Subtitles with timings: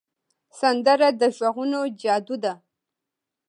[0.59, 2.53] سندره د غږونو جادو ده